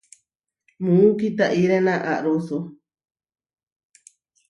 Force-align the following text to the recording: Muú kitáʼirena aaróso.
Muú 0.83 1.05
kitáʼirena 1.19 1.93
aaróso. 2.11 2.57